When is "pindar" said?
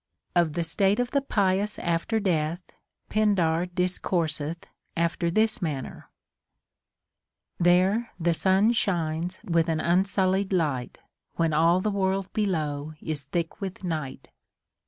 3.09-3.67